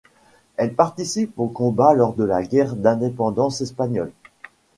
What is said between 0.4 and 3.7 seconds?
Elle participe aux combats lors de la Guerre d'indépendance